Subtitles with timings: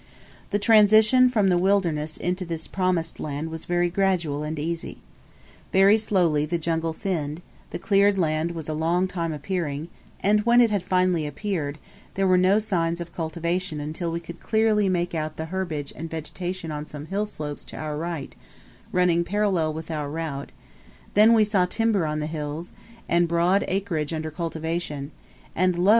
[0.49, 4.97] The transition from the wilderness into this Promised Land was very gradual and easy.
[5.71, 9.89] Very slowly the jungle thinned, the cleared land was a long time appearing,
[10.21, 11.77] and when it had finally appeared,
[12.15, 16.09] there were no signs of cultivation until we could clearly make out the herbage and
[16.09, 18.33] vegetation on some hill slopes to our right
[18.91, 20.51] running parallel with our route,
[21.13, 22.73] then we saw timber on the hills,
[23.07, 25.11] and broad acreage under cultivation
[25.55, 25.89] and, lo!